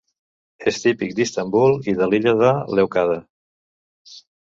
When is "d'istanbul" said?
1.19-1.77